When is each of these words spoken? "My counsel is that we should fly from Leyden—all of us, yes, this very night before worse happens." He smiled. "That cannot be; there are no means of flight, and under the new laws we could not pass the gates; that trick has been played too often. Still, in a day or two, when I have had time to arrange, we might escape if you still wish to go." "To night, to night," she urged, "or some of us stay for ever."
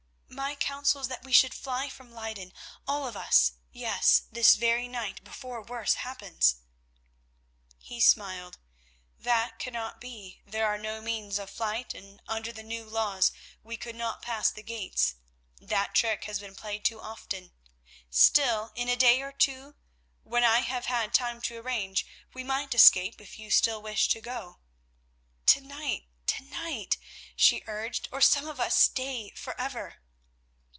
"My 0.33 0.55
counsel 0.55 1.01
is 1.01 1.07
that 1.09 1.23
we 1.23 1.33
should 1.33 1.53
fly 1.53 1.87
from 1.87 2.11
Leyden—all 2.11 3.05
of 3.05 3.15
us, 3.15 3.53
yes, 3.71 4.23
this 4.31 4.55
very 4.55 4.87
night 4.87 5.23
before 5.23 5.61
worse 5.61 5.95
happens." 5.95 6.55
He 7.77 7.99
smiled. 8.01 8.57
"That 9.19 9.59
cannot 9.59 10.01
be; 10.01 10.41
there 10.45 10.65
are 10.67 10.79
no 10.79 10.99
means 10.99 11.37
of 11.37 11.49
flight, 11.51 11.93
and 11.93 12.21
under 12.27 12.51
the 12.51 12.63
new 12.63 12.85
laws 12.85 13.31
we 13.61 13.77
could 13.77 13.95
not 13.95 14.23
pass 14.23 14.49
the 14.49 14.63
gates; 14.63 15.15
that 15.59 15.93
trick 15.93 16.23
has 16.23 16.39
been 16.39 16.55
played 16.55 16.83
too 16.85 16.99
often. 16.99 17.53
Still, 18.09 18.71
in 18.73 18.89
a 18.89 18.95
day 18.95 19.21
or 19.21 19.31
two, 19.31 19.75
when 20.23 20.43
I 20.43 20.61
have 20.61 20.85
had 20.87 21.13
time 21.13 21.41
to 21.43 21.57
arrange, 21.57 22.05
we 22.33 22.43
might 22.43 22.73
escape 22.73 23.21
if 23.21 23.37
you 23.37 23.51
still 23.51 23.81
wish 23.81 24.07
to 24.09 24.19
go." 24.21 24.59
"To 25.47 25.61
night, 25.61 26.07
to 26.27 26.41
night," 26.43 26.97
she 27.35 27.63
urged, 27.67 28.09
"or 28.11 28.21
some 28.21 28.47
of 28.49 28.59
us 28.59 28.75
stay 28.77 29.29
for 29.35 29.59
ever." 29.59 29.97